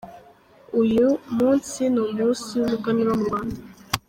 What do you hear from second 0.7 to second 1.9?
Uyu munsi